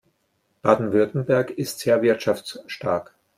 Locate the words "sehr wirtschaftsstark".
1.81-3.13